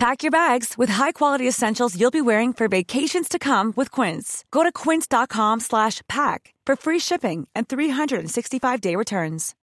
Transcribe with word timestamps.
Pack 0.00 0.22
your 0.22 0.30
bags 0.30 0.78
with 0.78 0.88
high-quality 0.88 1.46
essentials 1.46 1.94
you'll 1.94 2.10
be 2.10 2.22
wearing 2.22 2.54
for 2.54 2.68
vacations 2.68 3.28
to 3.28 3.38
come 3.38 3.74
with 3.76 3.90
Quince. 3.90 4.46
Go 4.50 4.62
to 4.62 4.72
quince.com 4.72 5.60
slash 5.60 6.00
pack 6.08 6.54
for 6.64 6.74
free 6.74 6.98
shipping 6.98 7.46
and 7.54 7.68
365-day 7.68 8.96
returns. 8.96 9.54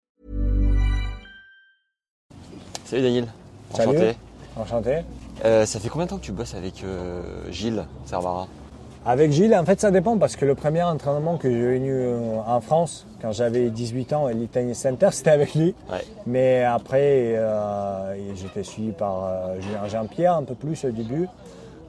Salut 2.85 3.01
Daniel. 3.01 3.33
Salut. 3.73 3.97
Enchanté. 3.97 4.15
Enchanté. 4.55 5.03
Euh, 5.43 5.65
ça 5.65 5.79
fait 5.79 5.89
combien 5.89 6.05
de 6.05 6.11
temps 6.11 6.19
que 6.19 6.25
tu 6.25 6.31
bosses 6.31 6.53
avec 6.53 6.83
euh, 6.83 7.51
Gilles 7.51 7.83
Servara 8.05 8.47
Avec 9.09 9.31
Gilles, 9.31 9.55
en 9.55 9.63
fait, 9.63 9.79
ça 9.79 9.89
dépend 9.89 10.17
parce 10.17 10.35
que 10.35 10.43
le 10.43 10.53
premier 10.53 10.83
entraînement 10.83 11.37
que 11.37 11.49
j'ai 11.49 11.77
venu 11.77 11.91
euh, 11.93 12.39
en 12.45 12.59
France, 12.59 13.07
quand 13.21 13.31
j'avais 13.31 13.69
18 13.69 14.11
ans, 14.11 14.25
à 14.25 14.33
l'Italy 14.33 14.75
Center, 14.75 15.07
c'était 15.13 15.29
avec 15.29 15.55
lui. 15.55 15.73
Ouais. 15.89 16.03
Mais 16.25 16.65
après, 16.65 17.37
euh, 17.37 18.35
j'étais 18.35 18.63
suivi 18.63 18.91
par 18.91 19.23
euh, 19.23 19.59
Jean-Pierre 19.87 20.33
un 20.33 20.43
peu 20.43 20.55
plus 20.55 20.83
au 20.83 20.91
début. 20.91 21.29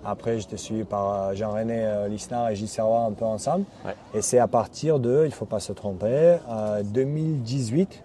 Après, 0.04 0.38
j'étais 0.38 0.56
suivi 0.56 0.84
par 0.84 1.34
Jean-René 1.34 2.06
Lisnard 2.08 2.50
et 2.50 2.54
Gilles 2.54 2.68
Serrois 2.68 3.00
un 3.00 3.10
peu 3.10 3.24
ensemble. 3.24 3.64
Ouais. 3.84 3.96
Et 4.14 4.22
c'est 4.22 4.38
à 4.38 4.46
partir 4.46 5.00
de, 5.00 5.22
il 5.24 5.30
ne 5.30 5.34
faut 5.34 5.44
pas 5.44 5.58
se 5.58 5.72
tromper, 5.72 6.36
euh, 6.48 6.82
2018, 6.84 8.04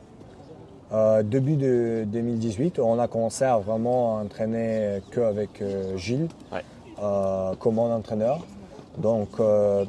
euh, 0.92 1.22
début 1.22 1.56
de 1.56 2.04
2018, 2.08 2.80
on 2.80 2.98
a 2.98 3.08
commencé 3.08 3.46
à 3.46 3.58
vraiment 3.60 4.16
entraîner 4.16 5.02
qu'avec 5.12 5.64
Gilles 5.98 6.30
Ouais. 6.52 6.64
comme 7.60 7.76
mon 7.76 7.94
entraîneur. 7.94 8.40
Donc, 8.98 9.30
euh, 9.40 9.86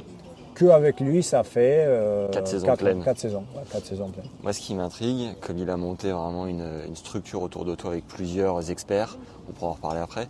que 0.55 0.67
avec 0.67 1.01
lui, 1.01 1.23
ça 1.23 1.43
fait 1.43 1.85
euh, 1.87 2.29
Quatre 2.29 2.49
saisons 2.49 2.67
quatre- 2.67 2.79
pleines. 2.79 3.03
quatre 3.03 3.19
saisons, 3.19 3.45
ouais, 3.57 3.63
quatre 3.71 3.85
saisons 3.87 4.09
pleines. 4.09 4.27
Moi, 4.43 4.53
ce 4.53 4.61
qui 4.61 4.75
m'intrigue, 4.75 5.35
comme 5.41 5.59
il 5.59 5.69
a 5.69 5.77
monté 5.77 6.11
vraiment 6.13 6.47
une, 6.47 6.67
une 6.87 6.97
structure 6.97 7.43
autour 7.43 7.65
de 7.65 7.75
toi 7.75 7.91
avec 7.91 8.07
plusieurs 8.07 8.71
experts, 8.71 9.19
on 9.49 9.53
pourra 9.53 9.71
en 9.73 9.75
reparler 9.75 10.01
après, 10.01 10.29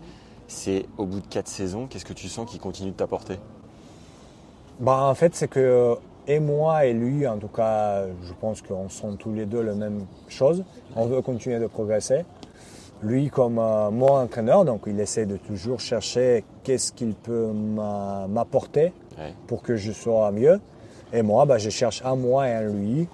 c'est 0.48 0.86
au 0.98 1.05
bout 1.06 1.20
de 1.20 1.27
quatre 1.27 1.48
saisons, 1.48 1.86
qu'est-ce 1.86 2.05
que 2.05 2.12
tu 2.12 2.28
sens 2.28 2.50
qui 2.50 2.58
continue 2.58 2.91
de 2.91 2.97
t'apporter? 2.97 3.39
Bah, 4.80 5.02
en 5.02 5.14
fait, 5.14 5.34
c'est 5.34 5.48
que 5.48 5.97
et 6.27 6.41
moi 6.41 6.86
et 6.86 6.95
lui, 6.95 7.27
en 7.27 7.36
tout 7.39 7.48
cas, 7.48 8.06
je 8.22 8.33
pense 8.41 8.62
qu'on 8.62 8.89
sent 8.89 9.17
tous 9.19 9.33
les 9.33 9.45
deux 9.47 9.61
la 9.61 9.75
même 9.75 10.06
chose. 10.28 10.64
On 10.97 11.06
veut 11.06 11.20
continuer 11.20 11.58
de 11.58 11.67
progresser. 11.67 12.25
Lui, 13.03 13.28
comme 13.28 13.59
euh, 13.59 13.91
mon 13.91 14.09
entraîneur, 14.17 14.64
donc 14.64 14.83
il 14.87 14.98
essaie 14.98 15.27
de 15.27 15.37
toujours 15.37 15.81
chercher 15.81 16.45
qu'est-ce 16.62 16.92
qu'il 16.92 17.14
peut 17.14 17.48
m'a- 17.53 18.27
m'apporter 18.28 18.92
Ouais. 19.19 19.33
pour 19.47 19.62
que 19.62 19.77
je 19.77 19.92
sois 19.92 20.31
mieux. 20.33 20.61
Et 21.12 21.23
moi, 21.23 21.45
bah, 21.45 21.59
je 21.59 21.70
cherche 21.70 22.03
un 22.05 22.17
moi 22.17 22.48
et 22.48 22.53
un 22.53 22.62
lui. 22.62 23.06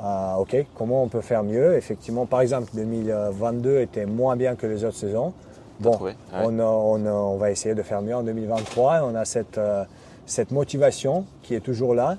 Euh, 0.00 0.34
ok, 0.38 0.56
comment 0.76 1.02
on 1.02 1.08
peut 1.08 1.20
faire 1.22 1.42
mieux 1.42 1.74
Effectivement, 1.76 2.26
par 2.26 2.40
exemple, 2.42 2.68
2022 2.74 3.80
était 3.80 4.06
moins 4.06 4.36
bien 4.36 4.54
que 4.54 4.66
les 4.66 4.84
autres 4.84 4.96
saisons. 4.96 5.32
Bon, 5.80 5.90
trouvé 5.92 6.12
Ouais. 6.32 6.44
on, 6.46 7.36
va 7.36 7.50
essayer 7.50 7.74
de 7.74 7.82
faire 7.82 8.02
mieux 8.02 8.14
en 8.14 8.22
2023. 8.22 9.00
On 9.02 9.14
a 9.14 9.24
cette, 9.24 9.58
euh, 9.58 9.84
cette 10.26 10.50
motivation 10.52 11.24
qui 11.42 11.54
est 11.54 11.60
toujours 11.60 11.94
là. 11.94 12.18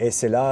Et 0.00 0.10
c'est 0.10 0.28
là 0.28 0.44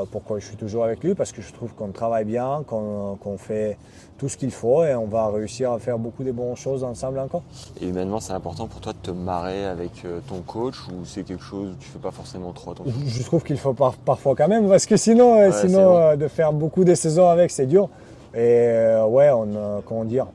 euh, 0.00 0.04
pourquoi 0.10 0.38
je 0.38 0.46
suis 0.46 0.56
toujours 0.56 0.84
avec 0.84 1.04
lui, 1.04 1.14
parce 1.14 1.30
que 1.30 1.42
je 1.42 1.52
trouve 1.52 1.72
qu'on 1.74 1.88
travaille 1.88 2.24
bien, 2.24 2.62
qu'on 2.66 3.18
qu'on 3.22 3.36
fait 3.36 3.76
tout 4.16 4.30
ce 4.30 4.38
qu'il 4.38 4.50
faut 4.50 4.82
et 4.84 4.94
on 4.94 5.04
va 5.04 5.28
réussir 5.28 5.70
à 5.72 5.78
faire 5.78 5.98
beaucoup 5.98 6.24
de 6.24 6.32
bonnes 6.32 6.56
choses 6.56 6.82
ensemble 6.82 7.18
encore. 7.18 7.42
Et 7.82 7.88
humainement, 7.88 8.20
c'est 8.20 8.32
important 8.32 8.66
pour 8.66 8.80
toi 8.80 8.94
de 8.94 8.98
te 8.98 9.10
marrer 9.10 9.66
avec 9.66 9.90
euh, 10.06 10.20
ton 10.26 10.40
coach 10.40 10.76
ou 10.88 11.04
c'est 11.04 11.22
quelque 11.24 11.42
chose 11.44 11.72
où 11.72 11.74
tu 11.78 11.88
fais 11.88 11.98
pas 11.98 12.10
forcément 12.10 12.52
trop 12.52 12.70
attention? 12.70 12.94
Je 13.06 13.22
trouve 13.22 13.44
qu'il 13.44 13.58
faut 13.58 13.74
par- 13.74 13.96
parfois 13.96 14.34
quand 14.34 14.48
même, 14.48 14.66
parce 14.66 14.86
que 14.86 14.96
sinon, 14.96 15.34
euh, 15.38 15.48
Ouais, 15.48 15.52
sinon 15.52 15.98
euh, 15.98 16.16
de 16.16 16.28
faire 16.28 16.54
beaucoup 16.54 16.82
de 16.84 16.94
saisons 16.94 17.28
avec, 17.28 17.50
c'est 17.50 17.66
dur. 17.66 17.90
Et 18.32 18.38
euh, 18.40 19.04
ouais, 19.04 19.28
on, 19.30 19.46
euh, 19.54 19.78
comment 19.84 20.04
dire, 20.06 20.26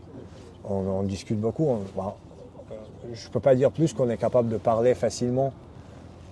on, 0.70 0.76
on 0.76 1.02
discute 1.02 1.40
beaucoup. 1.42 1.66
On- 1.66 1.80
bah, 1.98 2.16
je 3.12 3.28
peux 3.30 3.40
pas 3.40 3.56
dire 3.56 3.72
plus 3.72 3.92
qu'on 3.94 4.10
est 4.12 4.18
capable 4.18 4.50
de 4.50 4.58
parler 4.58 4.94
facilement 4.94 5.52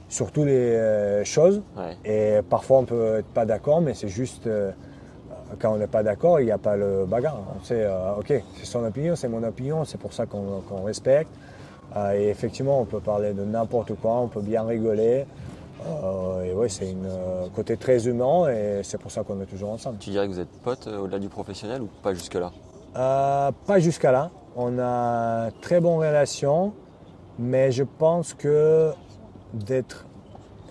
sur 0.09 0.31
toutes 0.31 0.47
les 0.47 0.75
euh, 0.75 1.23
choses. 1.23 1.61
Ouais. 1.77 1.95
Et 2.03 2.41
parfois, 2.41 2.79
on 2.79 2.85
peut 2.85 3.19
être 3.19 3.27
pas 3.27 3.45
d'accord, 3.45 3.79
mais 3.79 3.93
c'est 3.93 4.09
juste 4.09 4.47
euh, 4.47 4.71
quand 5.59 5.73
on 5.73 5.77
n'est 5.77 5.87
pas 5.87 6.03
d'accord, 6.03 6.39
il 6.39 6.45
n'y 6.45 6.51
a 6.51 6.57
pas 6.57 6.75
le 6.75 7.05
bagarre. 7.05 7.39
On 7.59 7.63
sait, 7.63 7.83
euh, 7.83 8.15
ok, 8.19 8.33
c'est 8.57 8.65
son 8.65 8.83
opinion, 8.83 9.15
c'est 9.15 9.29
mon 9.29 9.43
opinion, 9.43 9.85
c'est 9.85 9.99
pour 9.99 10.13
ça 10.13 10.25
qu'on 10.25 10.61
qu'on 10.67 10.83
respecte. 10.83 11.31
Euh, 11.95 12.19
et 12.19 12.29
effectivement, 12.29 12.79
on 12.81 12.85
peut 12.85 12.99
parler 12.99 13.33
de 13.33 13.43
n'importe 13.43 13.93
quoi, 13.95 14.19
on 14.19 14.27
peut 14.27 14.41
bien 14.41 14.63
rigoler. 14.63 15.25
Et 16.43 16.53
ouais, 16.53 16.67
c'est 16.67 16.89
un 16.89 17.47
côté 17.55 17.77
très 17.77 18.05
humain 18.05 18.49
et 18.49 18.81
c'est 18.83 18.97
pour 18.97 19.11
ça 19.11 19.23
qu'on 19.23 19.39
est 19.39 19.45
toujours 19.45 19.69
ensemble. 19.69 19.97
Tu 19.99 20.09
dirais 20.09 20.27
que 20.27 20.33
vous 20.33 20.39
êtes 20.41 20.51
potes 20.61 20.87
au-delà 20.87 21.19
du 21.19 21.29
professionnel 21.29 21.81
ou 21.81 21.87
pas 22.03 22.13
jusque-là? 22.13 22.51
Pas 22.93 23.79
jusqu'à 23.79 24.11
là. 24.11 24.29
On 24.57 24.77
a 24.77 25.51
très 25.61 25.79
bonne 25.79 25.97
relation, 25.97 26.73
mais 27.39 27.71
je 27.71 27.85
pense 27.85 28.33
que 28.33 28.91
d'être, 29.53 30.05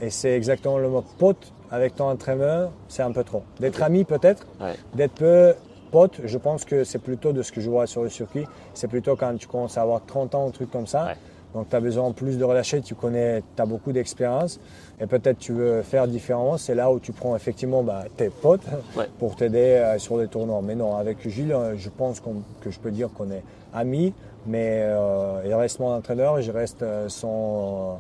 et 0.00 0.10
c'est 0.10 0.30
exactement 0.32 0.78
le 0.78 0.88
mot, 0.88 1.04
pote 1.18 1.52
avec 1.70 1.96
ton 1.96 2.08
entraîneur, 2.10 2.70
c'est 2.88 3.02
un 3.02 3.12
peu 3.12 3.24
trop. 3.24 3.42
D'être 3.60 3.82
ami 3.82 4.04
peut-être, 4.04 4.46
Ouais. 4.60 4.74
d'être 4.94 5.12
peu 5.14 5.54
pote, 5.90 6.20
je 6.24 6.38
pense 6.38 6.64
que 6.64 6.84
c'est 6.84 6.98
plutôt 6.98 7.32
de 7.32 7.42
ce 7.42 7.50
que 7.52 7.60
je 7.60 7.68
vois 7.70 7.86
sur 7.86 8.02
le 8.02 8.08
circuit, 8.10 8.46
c'est 8.74 8.88
plutôt 8.88 9.16
quand 9.16 9.36
tu 9.36 9.46
commences 9.46 9.76
à 9.78 9.82
avoir 9.82 10.04
30 10.06 10.34
ans, 10.34 10.46
un 10.48 10.50
truc 10.50 10.70
comme 10.70 10.86
ça. 10.86 11.06
Ouais. 11.06 11.16
Donc 11.54 11.70
tu 11.70 11.76
as 11.76 11.80
besoin 11.80 12.12
plus 12.12 12.36
de 12.36 12.44
relâcher, 12.44 12.82
tu 12.82 12.94
connais, 12.94 13.42
tu 13.56 13.62
as 13.62 13.64
beaucoup 13.64 13.90
d'expérience 13.90 14.60
et 15.00 15.06
peut-être 15.06 15.38
tu 15.38 15.52
veux 15.54 15.80
faire 15.80 16.06
différemment. 16.06 16.58
C'est 16.58 16.74
là 16.74 16.92
où 16.92 17.00
tu 17.00 17.12
prends 17.12 17.34
effectivement 17.36 17.82
bah, 17.82 18.04
tes 18.18 18.28
potes 18.28 18.60
Ouais. 18.96 19.06
pour 19.18 19.34
t'aider 19.34 19.58
euh, 19.82 19.98
sur 19.98 20.18
les 20.18 20.28
tournois. 20.28 20.60
Mais 20.62 20.74
non, 20.74 20.96
avec 20.96 21.26
Gilles, 21.26 21.52
euh, 21.54 21.74
je 21.76 21.88
pense 21.88 22.20
que 22.60 22.70
je 22.70 22.78
peux 22.78 22.90
dire 22.90 23.08
qu'on 23.16 23.30
est 23.30 23.42
amis, 23.72 24.12
mais 24.46 24.82
euh, 24.82 25.40
il 25.46 25.54
reste 25.54 25.80
mon 25.80 25.94
entraîneur 25.94 26.38
et 26.38 26.42
je 26.42 26.52
reste 26.52 26.84
son 27.08 27.96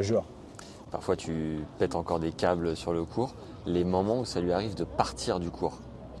joueur. 0.00 0.24
Parfois, 0.90 1.16
tu 1.16 1.60
pètes 1.78 1.94
encore 1.94 2.18
des 2.20 2.32
câbles 2.32 2.76
sur 2.76 2.92
le 2.92 3.04
cours. 3.04 3.34
Les 3.66 3.84
moments 3.84 4.20
où 4.20 4.24
ça 4.24 4.40
lui 4.40 4.52
arrive 4.52 4.74
de 4.74 4.84
partir 4.84 5.40
du 5.40 5.50
cours, 5.50 5.78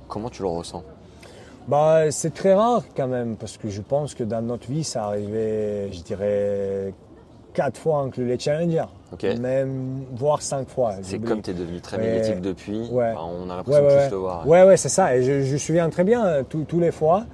comment 0.08 0.30
tu 0.30 0.42
le 0.42 0.48
ressens? 0.48 0.82
Bah, 1.68 2.10
c'est 2.10 2.32
très 2.34 2.54
rare 2.54 2.82
quand 2.96 3.06
même, 3.06 3.36
parce 3.36 3.56
que 3.56 3.68
je 3.68 3.82
pense 3.82 4.14
que 4.14 4.24
dans 4.24 4.42
notre 4.42 4.68
vie, 4.68 4.82
ça 4.82 5.04
arrivait, 5.04 5.92
je 5.92 6.00
dirais, 6.02 6.94
quatre 7.54 7.78
fois 7.78 7.98
inclus 8.00 8.26
les 8.26 8.38
challengers. 8.38 8.86
Même, 9.38 10.04
voire 10.14 10.40
cinq 10.40 10.68
fois. 10.68 10.94
C'est 11.02 11.18
comme 11.18 11.42
tu 11.42 11.50
es 11.50 11.54
devenu 11.54 11.80
très 11.80 11.98
Ouais. 11.98 12.04
médiatique 12.04 12.40
depuis, 12.40 12.88
Ouais. 12.90 13.12
bah, 13.14 13.20
on 13.24 13.50
a 13.50 13.56
l'impression 13.56 13.84
ouais, 13.84 13.96
de 13.96 14.04
tous 14.04 14.10
te 14.10 14.14
voir. 14.14 14.48
Ouais, 14.48 14.64
ouais, 14.64 14.76
c'est 14.78 14.88
ça. 14.88 15.14
Et 15.16 15.22
je, 15.22 15.42
je 15.42 15.52
me 15.52 15.58
souviens 15.58 15.90
très 15.90 16.04
bien, 16.04 16.24
euh, 16.24 16.42
tous 16.44 16.80
les 16.80 16.90
fois. 16.90 17.24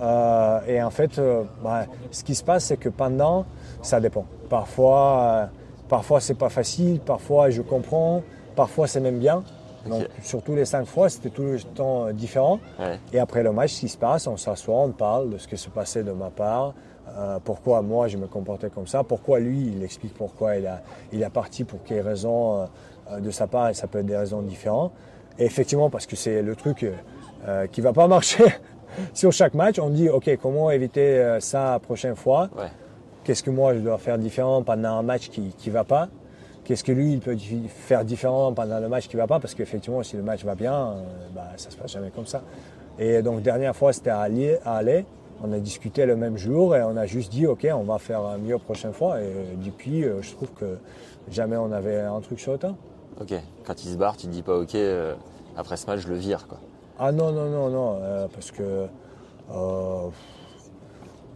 Euh, 0.00 0.60
et 0.66 0.82
en 0.82 0.90
fait, 0.90 1.18
euh, 1.18 1.42
bah, 1.62 1.84
ce 2.10 2.24
qui 2.24 2.34
se 2.34 2.42
passe, 2.42 2.64
c'est 2.64 2.76
que 2.78 2.88
pendant, 2.88 3.44
ça 3.82 4.00
dépend. 4.00 4.24
Parfois, 4.48 5.18
euh, 5.20 5.46
parfois 5.88 6.20
c'est 6.20 6.34
pas 6.34 6.48
facile, 6.48 7.00
parfois 7.00 7.50
je 7.50 7.62
comprends, 7.62 8.22
parfois 8.56 8.86
c'est 8.86 9.00
même 9.00 9.18
bien. 9.18 9.42
Donc, 9.86 10.06
sur 10.22 10.42
tous 10.42 10.54
les 10.54 10.66
cinq 10.66 10.86
fois, 10.86 11.08
c'était 11.08 11.30
tout 11.30 11.44
le 11.44 11.58
temps 11.60 12.06
euh, 12.06 12.12
différent. 12.12 12.58
Ouais. 12.78 12.98
Et 13.12 13.18
après 13.18 13.42
le 13.42 13.52
match, 13.52 13.72
ce 13.72 13.80
qui 13.80 13.88
se 13.88 13.96
passe, 13.96 14.26
on 14.26 14.36
s'assoit, 14.36 14.80
on 14.80 14.90
parle 14.90 15.30
de 15.30 15.38
ce 15.38 15.48
qui 15.48 15.56
se 15.56 15.70
passait 15.70 16.02
de 16.02 16.12
ma 16.12 16.28
part, 16.28 16.74
euh, 17.16 17.38
pourquoi 17.42 17.82
moi 17.82 18.08
je 18.08 18.16
me 18.16 18.26
comportais 18.26 18.70
comme 18.70 18.86
ça, 18.86 19.02
pourquoi 19.02 19.40
lui, 19.40 19.72
il 19.74 19.82
explique 19.82 20.14
pourquoi 20.14 20.56
il 20.56 20.66
a, 20.66 20.82
il 21.12 21.24
a 21.24 21.30
parti, 21.30 21.64
pour 21.64 21.82
quelles 21.82 22.06
raisons 22.06 22.68
euh, 23.10 23.20
de 23.20 23.30
sa 23.30 23.46
part, 23.46 23.70
et 23.70 23.74
ça 23.74 23.86
peut 23.86 24.00
être 24.00 24.06
des 24.06 24.16
raisons 24.16 24.42
différentes. 24.42 24.92
Et 25.38 25.44
effectivement, 25.44 25.90
parce 25.90 26.06
que 26.06 26.16
c'est 26.16 26.42
le 26.42 26.54
truc 26.54 26.84
euh, 27.46 27.66
qui 27.68 27.80
va 27.80 27.92
pas 27.92 28.08
marcher 28.08 28.44
sur 29.14 29.32
chaque 29.32 29.54
match, 29.54 29.78
on 29.78 29.90
dit, 29.90 30.08
OK, 30.08 30.30
comment 30.40 30.70
éviter 30.70 31.38
ça 31.40 31.72
la 31.72 31.78
prochaine 31.78 32.16
fois? 32.16 32.48
Ouais. 32.56 32.66
Qu'est-ce 33.28 33.42
que 33.42 33.50
moi 33.50 33.74
je 33.74 33.80
dois 33.80 33.98
faire 33.98 34.16
différent 34.16 34.62
pendant 34.62 34.88
un 34.88 35.02
match 35.02 35.28
qui 35.28 35.52
ne 35.66 35.70
va 35.70 35.84
pas? 35.84 36.08
Qu'est-ce 36.64 36.82
que 36.82 36.92
lui 36.92 37.12
il 37.12 37.20
peut 37.20 37.36
faire 37.68 38.02
différent 38.02 38.54
pendant 38.54 38.80
le 38.80 38.88
match 38.88 39.06
qui 39.06 39.16
va 39.16 39.26
pas? 39.26 39.38
Parce 39.38 39.54
qu'effectivement, 39.54 40.02
si 40.02 40.16
le 40.16 40.22
match 40.22 40.46
va 40.46 40.54
bien, 40.54 40.72
euh, 40.72 41.02
bah, 41.34 41.48
ça 41.58 41.68
se 41.68 41.76
passe 41.76 41.92
jamais 41.92 42.08
comme 42.08 42.24
ça. 42.24 42.40
Et 42.98 43.20
donc, 43.20 43.42
dernière 43.42 43.76
fois, 43.76 43.92
c'était 43.92 44.08
à 44.08 44.20
Alais. 44.20 45.04
On 45.44 45.52
a 45.52 45.58
discuté 45.58 46.06
le 46.06 46.16
même 46.16 46.38
jour 46.38 46.74
et 46.74 46.82
on 46.82 46.96
a 46.96 47.04
juste 47.04 47.30
dit, 47.30 47.46
OK, 47.46 47.68
on 47.70 47.82
va 47.82 47.98
faire 47.98 48.22
mieux 48.38 48.54
la 48.54 48.58
prochaine 48.58 48.94
fois. 48.94 49.20
Et 49.20 49.30
depuis, 49.62 50.04
euh, 50.04 50.22
je 50.22 50.32
trouve 50.32 50.50
que 50.52 50.78
jamais 51.30 51.58
on 51.58 51.70
avait 51.70 52.00
un 52.00 52.20
truc 52.22 52.40
sur 52.40 52.52
le 52.52 52.58
temps. 52.58 52.78
Ok. 53.20 53.34
Quand 53.66 53.84
il 53.84 53.90
se 53.90 53.96
barre, 53.98 54.16
tu 54.16 54.26
te 54.26 54.32
dis 54.32 54.42
pas 54.42 54.56
ok, 54.56 54.74
euh, 54.74 55.14
après 55.54 55.76
ce 55.76 55.86
match, 55.86 56.00
je 56.00 56.08
le 56.08 56.16
vire. 56.16 56.48
Quoi. 56.48 56.60
Ah 56.98 57.12
non, 57.12 57.30
non, 57.30 57.50
non, 57.50 57.68
non, 57.68 57.98
euh, 58.00 58.26
parce 58.32 58.50
que 58.50 58.86
euh, 59.50 60.08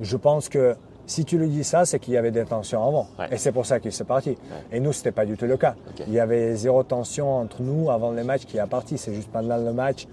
je 0.00 0.16
pense 0.16 0.48
que 0.48 0.74
Si 1.06 1.24
tu 1.24 1.36
lui 1.36 1.48
dis 1.48 1.64
ça, 1.64 1.84
c'est 1.84 1.98
qu'il 1.98 2.14
y 2.14 2.16
avait 2.16 2.30
des 2.30 2.44
tensions 2.44 2.86
avant. 2.86 3.08
Ouais. 3.18 3.26
Et 3.32 3.36
c'est 3.36 3.52
pour 3.52 3.66
ça 3.66 3.80
qu'il 3.80 3.92
s'est 3.92 4.04
parti. 4.04 4.36
Et 4.70 4.80
nous, 4.80 4.92
c'était 4.92 5.12
pas 5.12 5.26
du 5.26 5.36
tout 5.36 5.46
le 5.46 5.56
cas. 5.56 5.74
Il 6.06 6.12
y 6.12 6.20
avait 6.20 6.54
zéro 6.54 6.82
tension 6.84 7.38
entre 7.38 7.62
nous 7.62 7.90
avant 7.90 8.12
le 8.12 8.22
match 8.24 8.44
qui 8.44 8.58
a 8.58 8.66
parti. 8.66 8.98
C'est 8.98 9.12
juste 9.12 9.28
pendant 9.30 9.56
le 9.56 9.72
match, 9.72 10.06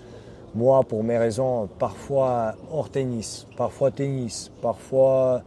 moi, 0.55 0.83
pour 0.83 1.03
mes 1.03 1.17
raisons, 1.17 1.69
parfois 1.77 2.55
hors 2.71 2.89
tennis, 2.89 3.47
parfois 3.55 3.91
tennis, 3.91 4.51
parfois. 4.61 5.43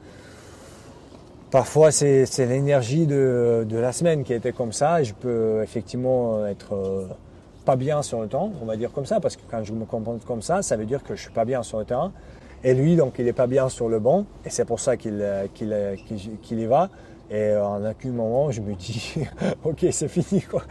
Parfois, 1.50 1.90
c'est 1.90 2.26
l'énergie 2.38 3.06
de, 3.06 3.66
de 3.68 3.76
la 3.76 3.92
semaine 3.92 4.24
qui 4.24 4.32
était 4.32 4.52
comme 4.52 4.72
ça. 4.72 5.02
Je 5.02 5.12
peux 5.12 5.60
effectivement 5.62 6.46
être 6.46 6.74
euh, 6.74 7.06
pas 7.66 7.76
bien 7.76 8.00
sur 8.00 8.22
le 8.22 8.28
terrain, 8.28 8.50
on 8.62 8.64
va 8.64 8.76
dire 8.76 8.90
comme 8.90 9.04
ça, 9.04 9.20
parce 9.20 9.36
que 9.36 9.42
quand 9.50 9.62
je 9.62 9.72
me 9.72 9.84
comporte 9.84 10.24
comme 10.24 10.40
ça, 10.40 10.62
ça 10.62 10.76
veut 10.76 10.86
dire 10.86 11.02
que 11.02 11.14
je 11.14 11.20
suis 11.20 11.30
pas 11.30 11.44
bien 11.44 11.62
sur 11.62 11.78
le 11.78 11.84
terrain. 11.84 12.10
Et 12.64 12.74
lui, 12.74 12.96
donc, 12.96 13.14
il 13.18 13.26
est 13.26 13.32
pas 13.32 13.46
bien 13.46 13.68
sur 13.68 13.88
le 13.88 13.98
banc, 13.98 14.24
et 14.44 14.50
c'est 14.50 14.64
pour 14.64 14.78
ça 14.80 14.96
qu'il 14.96 15.20
euh, 15.20 15.46
euh, 15.62 15.96
y 16.50 16.64
va. 16.66 16.90
Et 17.30 17.56
en 17.56 17.84
aucun 17.84 18.10
moment, 18.10 18.50
je 18.50 18.60
me 18.60 18.74
dis, 18.74 19.14
ok, 19.64 19.86
c'est 19.90 20.08
fini, 20.08 20.42
quoi. 20.42 20.62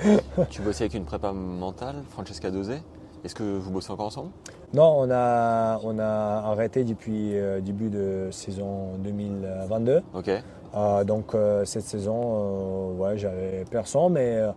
Tu 0.50 0.62
bossais 0.62 0.86
avec 0.86 0.94
une 0.94 1.06
prépa 1.06 1.34
mentale, 1.34 1.96
Francesca 2.10 2.50
Dosé? 2.52 2.76
Est-ce 3.24 3.36
que 3.36 3.44
vous 3.44 3.72
bossez 3.72 3.92
encore 3.92 4.08
ensemble? 4.08 4.32
Non, 4.74 4.96
on 5.00 5.12
a, 5.12 5.80
on 5.84 6.00
a 6.00 6.44
arrêté 6.50 6.84
depuis 6.84 7.38
euh, 7.38 7.60
début 7.60 7.90
de 7.90 8.30
saison 8.32 8.94
2022. 9.00 10.02
Ok. 10.14 10.32
Euh, 10.74 11.04
donc 11.04 11.36
euh, 11.36 11.66
cette 11.66 11.84
saison, 11.84 12.16
euh, 12.24 12.94
ouais, 12.94 13.18
j'avais 13.18 13.66
personne, 13.70 14.14
mais 14.14 14.38
euh, 14.38 14.52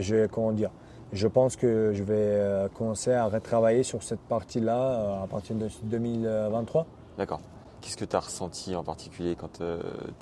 je, 0.00 0.26
comment 0.26 0.52
dire, 0.52 0.70
je 1.12 1.26
pense 1.28 1.56
que 1.56 1.92
je 1.92 2.02
vais 2.02 2.14
euh, 2.16 2.68
commencer 2.68 3.12
à 3.12 3.26
retravailler 3.26 3.82
sur 3.82 4.02
cette 4.02 4.20
partie-là 4.20 4.78
euh, 4.78 5.24
à 5.24 5.26
partir 5.26 5.56
de 5.56 5.68
2023. 5.84 6.86
D'accord. 7.18 7.40
Qu'est-ce 7.80 7.96
que 7.96 8.04
tu 8.04 8.14
as 8.16 8.20
ressenti 8.20 8.74
en 8.76 8.84
particulier 8.84 9.34
quand 9.36 9.48
tu 9.58 9.62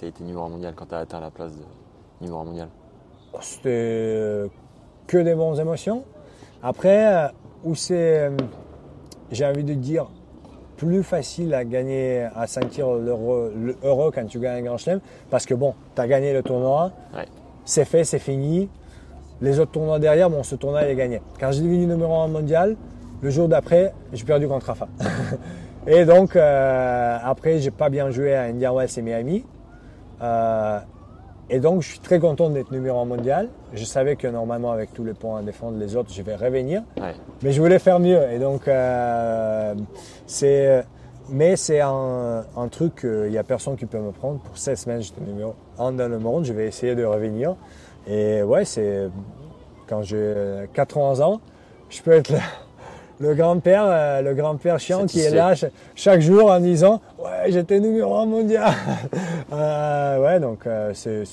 as 0.05 0.09
été 0.09 0.23
numéro 0.25 0.45
un 0.45 0.49
mondial, 0.49 0.75
quand 0.77 0.87
tu 0.87 0.95
as 0.95 0.99
atteint 0.99 1.21
la 1.21 1.31
place 1.31 1.53
de 1.53 1.63
numéro 2.21 2.41
un 2.41 2.45
mondial 2.45 2.69
C'était 3.41 3.69
euh, 3.69 4.49
que 5.07 5.19
des 5.19 5.35
bonnes 5.35 5.59
émotions. 5.59 6.05
Après, 6.63 7.15
euh, 7.15 7.29
où 7.65 7.75
c'est, 7.75 8.21
euh, 8.29 8.37
j'ai 9.33 9.45
envie 9.45 9.65
de 9.65 9.75
dire, 9.75 10.07
plus 10.77 11.03
facile 11.03 11.53
à 11.55 11.65
gagner, 11.65 12.29
à 12.37 12.47
sentir 12.47 12.93
l'heureux 12.93 13.53
le 13.57 13.77
heureux 13.83 14.13
quand 14.15 14.25
tu 14.27 14.39
gagnes 14.39 14.63
un 14.65 14.69
grand 14.69 14.79
chelem, 14.79 15.01
parce 15.29 15.45
que 15.45 15.55
bon, 15.55 15.75
tu 15.97 16.01
as 16.01 16.07
gagné 16.07 16.33
le 16.33 16.45
tournoi, 16.45 16.93
Ouais. 17.13 17.27
c'est 17.65 17.85
fait, 17.85 18.05
c'est 18.05 18.21
fini. 18.21 18.69
Les 19.41 19.61
autres 19.61 19.73
tournois 19.73 19.99
derrière, 19.99 20.29
bon, 20.31 20.43
ce 20.43 20.57
tournoi, 20.57 20.83
il 20.83 20.91
est 20.91 20.97
gagné. 20.97 21.23
Quand 21.39 21.53
j'ai 21.53 21.63
devenu 21.63 21.87
numéro 21.87 22.15
un 22.21 22.29
mondial, 22.29 22.77
le 23.23 23.31
jour 23.31 23.49
d'après, 23.49 23.93
j'ai 24.13 24.25
perdu 24.25 24.49
contre 24.49 24.67
Rafa. 24.67 24.89
et 25.87 26.05
donc, 26.05 26.35
euh, 26.35 27.19
après, 27.23 27.59
j'ai 27.59 27.71
pas 27.71 27.89
bien 27.89 28.11
joué 28.11 28.35
à 28.35 28.43
Indian 28.43 28.75
Wells 28.75 28.91
et 28.97 29.03
Miami. 29.03 29.45
Euh, 30.23 30.79
et 31.51 31.61
donc, 31.61 31.83
je 31.83 31.89
suis 31.89 31.99
très 32.01 32.19
content 32.19 32.51
d'être 32.51 32.73
numéro 32.73 33.01
un 33.01 33.05
mondial. 33.05 33.49
Je 33.73 33.85
savais 33.85 34.17
que 34.17 34.27
normalement, 34.27 34.73
avec 34.73 34.93
tous 34.93 35.05
les 35.05 35.15
points 35.15 35.39
à 35.39 35.43
défendre 35.43 35.79
les 35.79 35.97
autres, 35.97 36.13
je 36.13 36.23
vais 36.23 36.37
revenir. 36.37 36.83
Ouais. 37.01 37.15
Mais 37.43 37.53
je 37.53 37.61
voulais 37.61 37.79
faire 37.79 38.01
mieux. 38.01 38.21
Et 38.33 38.39
donc, 38.39 38.69
euh, 38.69 39.75
c'est. 40.27 40.85
Mais 41.31 41.57
c'est 41.57 41.81
un, 41.81 42.45
un 42.57 42.69
truc 42.69 43.01
qu'il 43.01 43.31
n'y 43.31 43.37
a 43.37 43.45
personne 43.45 43.77
qui 43.77 43.85
peut 43.85 43.99
me 43.99 44.13
prendre. 44.13 44.41
Pour 44.41 44.57
16 44.57 44.79
semaines, 44.81 45.03
j'étais 45.03 45.21
numéro 45.21 45.55
1 45.79 45.93
dans 45.93 46.09
le 46.09 46.19
monde. 46.19 46.45
Je 46.47 46.55
vais 46.55 46.67
essayer 46.67 46.95
de 46.95 47.05
revenir. 47.05 47.55
Et 48.09 48.43
ouais, 48.43 48.65
c'est. 48.65 49.09
Quand 49.89 50.03
j'ai 50.03 50.35
91 50.75 51.21
ans, 51.23 51.41
je 51.89 52.03
peux 52.03 52.13
être 52.13 52.31
le, 52.31 52.39
le 53.21 53.35
grand-père, 53.35 53.85
euh, 53.87 54.21
le 54.21 54.35
grand-père 54.35 54.79
chiant 54.79 55.07
qui 55.07 55.21
est 55.21 55.31
là 55.31 55.55
cha- 55.55 55.69
chaque 55.95 56.21
jour 56.21 56.51
en 56.51 56.61
disant 56.61 57.01
Ouais, 57.19 57.51
j'étais 57.51 57.81
numéro 57.81 58.15
1 58.17 58.27
mondial. 58.27 58.71
Euh, 59.51 60.19
ouais, 60.23 60.41
donc 60.41 60.67
euh, 60.67 60.93
c'est- 60.93 61.25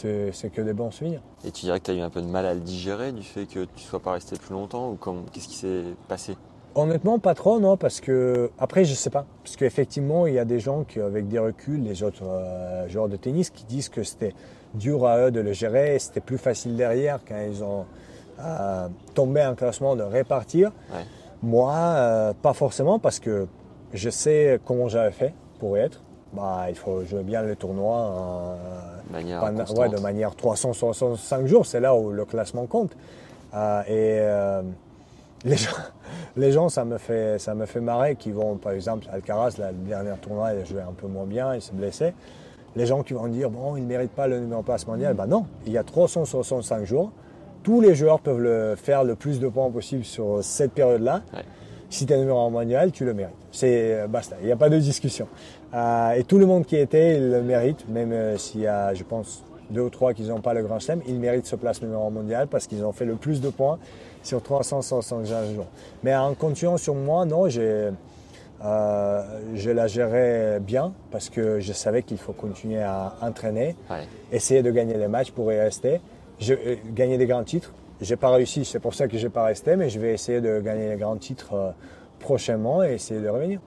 que 0.54 0.62
des 0.62 0.72
bons 0.72 0.90
souvenirs. 0.90 1.20
Et 1.46 1.52
tu 1.52 1.66
dirais 1.66 1.80
que 1.82 1.86
tu 1.86 1.92
as 1.92 1.96
eu 1.96 2.00
un 2.00 2.10
peu 2.10 2.22
de 2.22 2.28
mal 2.28 2.46
à 2.46 2.54
le 2.54 2.62
digérer 2.62 3.12
du 3.12 3.24
fait 3.24 3.46
que 3.46 3.66
tu 3.76 3.84
sois 3.84 4.00
pas 4.00 4.14
resté 4.14 4.38
plus 4.38 4.54
longtemps 4.54 4.90
ou 4.92 4.98
qu'est-ce 5.34 5.50
qui 5.50 5.56
s'est 5.58 5.84
passé? 6.08 6.38
Honnêtement, 6.78 7.20
pas 7.20 7.36
trop, 7.36 7.62
non, 7.62 7.78
parce 7.78 8.02
que 8.02 8.52
après, 8.60 8.84
je 8.84 8.94
sais 8.94 9.10
pas, 9.10 9.26
parce 9.44 9.56
qu'effectivement, 9.56 10.28
il 10.28 10.34
y 10.34 10.40
a 10.40 10.44
des 10.44 10.60
gens 10.60 10.84
qui, 10.84 11.00
avec 11.00 11.30
des 11.30 11.40
reculs, 11.40 11.82
les 11.82 12.04
autres 12.04 12.26
euh, 12.28 12.90
joueurs 12.90 13.08
de 13.08 13.16
tennis, 13.16 13.50
qui 13.50 13.64
disent 13.64 13.88
que 13.88 14.04
c'était 14.04 14.34
dur 14.74 15.08
à 15.08 15.20
eux 15.20 15.32
de 15.32 15.40
le 15.40 15.54
gérer, 15.54 15.98
c'était 16.00 16.20
plus 16.20 16.38
facile 16.38 16.76
derrière 16.76 17.20
quand 17.26 17.42
ils 17.50 17.64
ont 17.64 17.86
euh, 18.42 18.90
tombé 19.14 19.46
en 19.46 19.56
classement 19.56 19.96
de 19.96 20.04
répartir. 20.04 20.74
Ouais. 20.94 21.06
Moi, 21.42 21.74
euh, 21.74 22.34
pas 22.34 22.52
forcément, 22.52 23.00
parce 23.00 23.20
que 23.20 23.48
je 23.94 24.10
sais 24.10 24.60
comment 24.66 24.90
j'avais 24.90 25.12
fait 25.12 25.34
pour 25.60 25.78
y 25.78 25.80
être. 25.80 26.02
Bah, 26.34 26.66
il 26.68 26.76
faut 26.76 27.06
jouer 27.06 27.24
bien 27.24 27.42
le 27.42 27.56
tournoi 27.56 28.58
manière 29.10 29.42
ouais, 29.78 29.88
de 29.88 30.00
manière 30.02 30.36
365 30.36 31.46
jours, 31.46 31.66
c'est 31.66 31.80
là 31.80 31.96
où 31.96 32.12
le 32.12 32.26
classement 32.26 32.66
compte. 32.66 32.92
Et 33.88 34.20
les, 35.44 35.58
gens, 35.58 35.72
les 36.38 36.52
gens, 36.52 36.70
ça 36.70 36.86
me 36.86 36.98
fait, 36.98 37.40
ça 37.40 37.54
me 37.54 37.66
fait 37.66 37.82
marrer, 37.82 38.16
qui 38.16 38.32
vont, 38.32 38.56
par 38.58 38.72
exemple, 38.72 39.08
Alcaraz, 39.12 39.56
la 39.58 39.72
dernière 39.74 40.20
tournoi, 40.20 40.54
il 40.54 40.62
a 40.62 40.66
joué 40.66 40.82
un 40.82 40.94
peu 40.94 41.08
moins 41.08 41.26
bien, 41.26 41.56
il 41.56 41.62
s'est 41.62 41.74
blessé. 41.74 42.14
Les 42.76 42.86
gens 42.86 43.04
qui 43.04 43.14
vont 43.14 43.28
dire, 43.28 43.50
bon, 43.50 43.76
il 43.76 43.84
ne 43.84 43.88
mérite 43.88 44.12
pas 44.12 44.28
le 44.28 44.40
numéro 44.40 44.62
de 44.62 44.66
place 44.66 44.86
mondial. 44.86 45.14
Ben 45.14 45.28
non, 45.28 45.46
il 45.66 45.72
y 45.72 45.78
a 45.78 45.84
365 45.84 46.84
jours. 46.86 47.12
Tous 47.64 47.80
les 47.80 47.96
joueurs 47.96 48.20
peuvent 48.20 48.42
le 48.42 48.76
faire 48.76 49.04
le 49.04 49.16
plus 49.16 49.40
de 49.40 49.48
points 49.48 49.72
possible 49.72 50.04
sur 50.04 50.44
cette 50.44 50.74
période-là. 50.74 51.22
Ouais. 51.34 51.44
Si 51.90 52.06
tu 52.06 52.14
es 52.14 52.18
numéro 52.18 52.40
un 52.40 52.50
mondial, 52.50 52.92
tu 52.92 53.06
le 53.06 53.14
mérites. 53.14 53.36
C'est 53.52 53.94
euh, 53.94 54.08
basta, 54.08 54.36
il 54.42 54.48
n'y 54.48 54.52
a 54.52 54.58
pas 54.58 54.70
de 54.70 54.78
discussion. 54.78 55.28
Euh, 55.74 56.12
et 56.12 56.24
tout 56.24 56.38
le 56.38 56.46
monde 56.46 56.66
qui 56.66 56.76
était, 56.76 57.18
il 57.18 57.32
le 57.32 57.42
mérite, 57.42 57.88
même 57.88 58.12
euh, 58.12 58.38
s'il 58.38 58.62
y 58.62 58.68
a, 58.68 58.94
je 58.94 59.04
pense, 59.04 59.44
deux 59.70 59.82
ou 59.82 59.90
trois 59.90 60.14
qui 60.14 60.24
n'ont 60.24 60.42
pas 60.42 60.54
le 60.54 60.64
grand 60.64 60.80
chelem, 60.80 61.02
ils 61.08 61.20
méritent 61.20 61.46
ce 61.46 61.56
place 61.56 61.82
numéro 61.82 62.06
un 62.06 62.10
mondial 62.10 62.48
parce 62.48 62.68
qu'ils 62.68 62.84
ont 62.84 62.92
fait 62.92 63.06
le 63.06 63.16
plus 63.16 63.40
de 63.40 63.50
points 63.50 63.80
sur 64.26 64.42
365 64.42 65.46
jours. 65.56 65.68
Mais 66.04 66.16
en 66.16 66.34
comptant 66.34 66.78
sur 66.78 66.96
moi, 66.96 67.26
non, 67.26 67.48
j'ai, 67.48 67.90
euh, 68.64 69.22
je 69.54 69.70
la 69.70 69.88
gérais 69.88 70.60
bien 70.60 70.94
parce 71.12 71.30
que 71.30 71.60
je 71.60 71.74
savais 71.74 72.04
qu'il 72.04 72.18
faut 72.18 72.34
continuer 72.34 72.82
à 72.82 73.14
entraîner, 73.22 73.76
Ouais. 73.90 74.08
essayer 74.32 74.64
de 74.64 74.72
gagner 74.72 74.96
les 74.98 75.08
matchs 75.08 75.32
pour 75.32 75.52
y 75.52 75.60
rester, 75.60 76.02
je, 76.40 76.54
euh, 76.54 76.76
gagner 76.94 77.18
des 77.18 77.28
grands 77.28 77.44
titres. 77.44 77.72
J'ai 78.02 78.16
pas 78.18 78.30
réussi, 78.30 78.66
c'est 78.66 78.80
pour 78.80 78.94
ça 78.94 79.08
que 79.08 79.18
j'ai 79.18 79.30
pas 79.30 79.44
resté, 79.46 79.76
mais 79.76 79.90
je 79.90 80.00
vais 80.00 80.14
essayer 80.14 80.42
de 80.42 80.60
gagner 80.60 80.90
les 80.90 80.98
grands 80.98 81.16
titres 81.18 81.54
euh, 81.54 81.72
prochainement 82.20 82.84
et 82.84 82.94
essayer 82.94 83.22
de 83.22 83.30
revenir. 83.30 83.60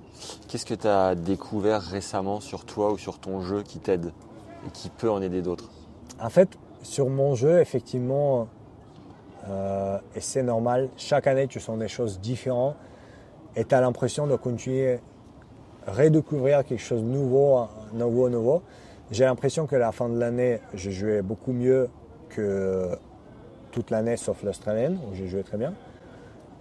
Qu'est-ce 0.49 0.67
que 0.67 0.75
tu 0.75 0.87
as 0.89 1.15
découvert 1.15 1.81
récemment 1.81 2.41
sur 2.41 2.65
toi 2.65 2.93
ou 2.93 2.99
sur 2.99 3.19
ton 3.21 3.41
jeu 3.43 3.63
qui 3.63 3.79
t'aide 3.79 4.07
et 4.67 4.71
qui 4.73 4.91
peut 4.91 5.11
en 5.11 5.23
aider 5.23 5.41
d'autres? 5.41 5.71
En 6.21 6.29
fait, 6.31 6.49
sur 6.83 7.09
mon 7.09 7.35
jeu, 7.37 7.61
effectivement, 7.61 8.49
euh, 9.49 9.99
et 10.15 10.21
c'est 10.21 10.43
normal, 10.43 10.89
chaque 10.97 11.27
année 11.27 11.47
tu 11.47 11.61
sens 11.61 11.79
des 11.79 11.89
choses 11.89 12.21
différentes 12.21 12.77
et 13.57 13.65
tu 13.65 13.75
as 13.75 13.81
l'impression 13.81 14.27
de 14.27 14.37
continuer 14.37 15.01
à 15.87 15.93
redécouvrir 15.93 16.65
quelque 16.65 16.83
chose 16.83 17.03
de 17.03 17.09
nouveau, 17.09 17.67
nouveau, 17.93 18.29
nouveau. 18.29 18.63
J'ai 19.11 19.25
l'impression 19.25 19.67
que 19.67 19.77
la 19.77 19.91
fin 19.93 20.09
de 20.09 20.19
l'année, 20.19 20.61
je 20.75 20.91
jouais 20.91 21.23
beaucoup 21.23 21.53
mieux 21.53 21.89
que 22.29 22.91
toute 23.71 23.91
l'année 23.91 24.17
sauf 24.17 24.43
l'Australienne, 24.43 24.99
où 25.11 25.15
j'ai 25.15 25.29
joué 25.29 25.43
très 25.43 25.57
bien. 25.57 25.73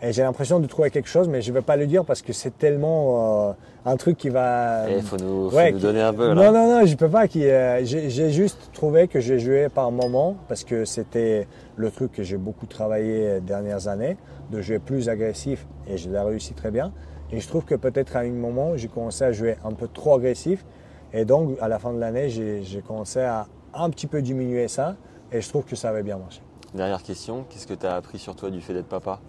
Et 0.01 0.13
j'ai 0.13 0.21
l'impression 0.21 0.59
de 0.59 0.67
trouver 0.67 0.91
quelque 0.91 1.09
chose, 1.09 1.27
mais 1.27 1.41
je 1.41 1.49
ne 1.51 1.55
vais 1.55 1.63
pas 1.63 1.75
le 1.75 1.87
dire 1.87 2.05
parce 2.05 2.21
que 2.21 2.31
c'est 2.31 2.55
tellement 2.55 3.49
euh, 3.49 3.53
un 3.85 3.97
truc 3.97 4.15
qui 4.17 4.29
va. 4.29 4.87
Il 4.91 5.01
faut 5.01 5.17
nous, 5.17 5.49
faut 5.49 5.55
Ouais, 5.57 5.71
nous 5.71 5.77
qui- 5.77 5.83
donner 5.83 6.01
un 6.01 6.13
peu. 6.13 6.33
Non, 6.35 6.43
Là. 6.43 6.51
non, 6.51 6.79
non, 6.79 6.85
je 6.85 6.95
peux 6.95 7.09
pas. 7.09 7.27
qui, 7.27 7.47
euh, 7.49 7.83
j'ai 7.83 8.29
juste 8.29 8.69
trouvé 8.73 9.07
que 9.07 9.19
j'ai 9.19 9.39
joué 9.39 9.69
par 9.69 9.91
moment 9.91 10.35
parce 10.47 10.63
que 10.63 10.85
c'était 10.85 11.47
le 11.77 11.89
truc 11.89 12.11
que 12.11 12.21
j'ai 12.21 12.37
beaucoup 12.37 12.67
travaillé 12.67 13.35
les 13.35 13.41
dernières 13.41 13.87
années, 13.87 14.17
de 14.51 14.61
jouer 14.61 14.77
plus 14.77 15.09
agressif 15.09 15.65
et 15.87 15.97
je 15.97 16.09
l'ai 16.11 16.19
réussi 16.19 16.53
très 16.53 16.69
bien. 16.69 16.91
Et 17.31 17.39
je 17.39 17.47
trouve 17.47 17.65
que 17.65 17.73
peut-être 17.75 18.15
à 18.15 18.19
un 18.19 18.29
moment, 18.31 18.77
j'ai 18.77 18.87
commencé 18.89 19.23
à 19.23 19.31
jouer 19.31 19.57
un 19.65 19.73
peu 19.73 19.87
trop 19.87 20.13
agressif. 20.15 20.63
Et 21.11 21.25
donc, 21.25 21.57
à 21.59 21.67
la 21.67 21.79
fin 21.79 21.91
de 21.91 21.99
l'année, 21.99 22.29
j'ai 22.29 22.61
j'ai 22.63 22.81
commencé 22.81 23.19
à 23.21 23.47
un 23.73 23.89
petit 23.89 24.05
peu 24.07 24.21
diminuer 24.21 24.67
ça. 24.67 24.95
Et 25.31 25.41
je 25.41 25.49
trouve 25.49 25.65
que 25.65 25.75
ça 25.75 25.89
avait 25.89 26.03
bien 26.03 26.17
marché. 26.17 26.41
Dernière 26.75 27.01
question, 27.01 27.45
qu'est-ce 27.49 27.65
que 27.65 27.73
tu 27.73 27.85
as 27.87 27.95
appris 27.95 28.19
sur 28.19 28.35
toi 28.35 28.49
du 28.51 28.61
fait 28.61 28.73
d'être 28.73 28.87
papa? 28.87 29.19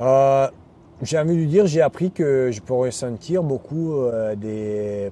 Euh, 0.00 0.48
j'ai 1.02 1.18
envie 1.18 1.36
de 1.38 1.44
dire, 1.46 1.66
j'ai 1.66 1.80
appris 1.80 2.10
que 2.10 2.50
je 2.52 2.60
peux 2.60 2.74
ressentir 2.74 3.42
beaucoup 3.42 3.94
euh, 3.94 4.34
des 4.34 5.10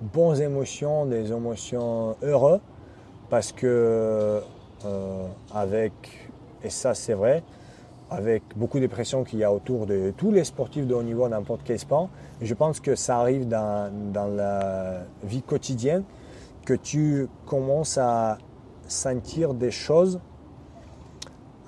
bonnes 0.00 0.40
émotions, 0.40 1.06
des 1.06 1.30
émotions 1.30 2.16
heureuses, 2.22 2.60
parce 3.30 3.52
que 3.52 4.40
euh, 4.84 5.26
avec, 5.54 5.92
et 6.64 6.70
ça 6.70 6.94
c'est 6.94 7.14
vrai, 7.14 7.44
avec 8.10 8.42
beaucoup 8.56 8.80
de 8.80 8.88
pression 8.88 9.22
qu'il 9.22 9.38
y 9.38 9.44
a 9.44 9.52
autour 9.52 9.86
de 9.86 10.12
tous 10.16 10.32
les 10.32 10.44
sportifs 10.44 10.86
de 10.86 10.94
haut 10.94 11.02
niveau, 11.02 11.28
n'importe 11.28 11.62
quel 11.64 11.78
sport, 11.78 12.08
je 12.42 12.54
pense 12.54 12.80
que 12.80 12.96
ça 12.96 13.18
arrive 13.18 13.46
dans, 13.46 13.92
dans 14.12 14.26
la 14.26 15.04
vie 15.22 15.42
quotidienne, 15.42 16.02
que 16.64 16.74
tu 16.74 17.28
commences 17.46 17.98
à 17.98 18.38
sentir 18.88 19.54
des 19.54 19.70
choses 19.70 20.20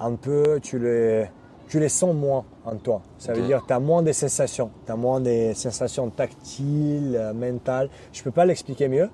un 0.01 0.15
peu, 0.15 0.59
tu 0.61 0.79
les, 0.79 1.29
tu 1.69 1.81
les 1.81 1.89
sens 1.89 2.15
moins 2.15 2.45
en 2.65 2.77
toi. 2.77 3.01
Ça 3.19 3.33
veut 3.33 3.43
dire 3.43 3.63
que 3.63 3.67
tu 3.69 3.73
as 3.73 3.81
moins 3.81 4.03
de 4.03 4.13
sensations. 4.13 4.71
Tu 4.87 4.93
as 4.93 4.97
moins 4.97 5.21
des 5.21 5.55
sensations 5.55 6.09
tactiles, 6.11 7.17
euh, 7.19 7.33
mentales. 7.33 7.89
Je 8.13 8.21
ne 8.21 8.25
peux 8.25 8.31
pas 8.31 8.45
l'expliquer 8.45 8.89
mieux. 8.89 9.09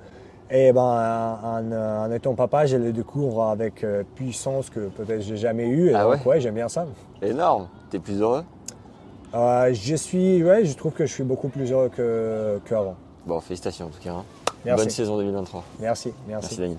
Et 0.51 0.71
ben, 0.73 0.83
en, 0.83 1.73
en, 1.73 2.13
étant 2.13 2.35
papa, 2.35 2.67
je 2.67 2.77
le 2.77 2.93
découvre 2.93 3.45
avec 3.45 3.83
euh, 3.85 4.03
puissance 4.15 4.69
que 4.69 4.81
peut-être 4.89 5.23
j'ai 5.23 5.39
jamais 5.39 5.67
eu. 5.67 5.89
Et 5.91 5.95
Ah 5.95 6.05
donc, 6.05 6.27
ouais 6.27 6.41
j'aime 6.41 6.55
bien 6.57 6.69
ça. 6.69 6.87
Énorme. 7.23 7.69
T'es 7.91 7.99
plus 7.99 8.21
heureux? 8.21 8.45
Euh, 9.35 9.73
je 9.73 9.95
suis, 9.97 10.43
ouais, 10.45 10.67
je 10.67 10.77
trouve 10.77 10.93
que 10.93 11.07
je 11.07 11.13
suis 11.13 11.25
beaucoup 11.25 11.49
plus 11.49 11.73
heureux 11.73 11.89
que 11.89 12.61
qu'avant. 12.69 12.97
Bon, 13.27 13.41
félicitations 13.41 13.87
en 13.87 13.89
tout 13.89 14.03
cas. 14.03 14.11
hein. 14.13 14.25
Merci. 14.65 14.85
Bonne 14.85 14.91
saison 14.91 15.17
2023. 15.17 15.65
Merci, 15.81 16.13
Merci 16.29 16.61
merci. 16.61 16.79